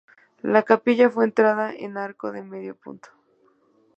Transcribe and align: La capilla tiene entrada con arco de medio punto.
La 0.41 0.63
capilla 0.63 1.11
tiene 1.11 1.25
entrada 1.25 1.73
con 1.77 1.95
arco 1.97 2.31
de 2.31 2.41
medio 2.41 2.75
punto. 2.75 3.09